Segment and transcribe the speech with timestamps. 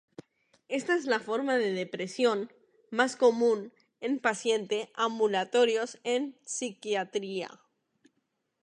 [0.67, 2.51] Esta es la forma de depresión
[2.89, 7.59] más común en paciente ambulatorios en psiquiatría.